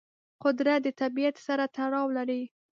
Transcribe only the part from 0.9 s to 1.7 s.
طبیعت سره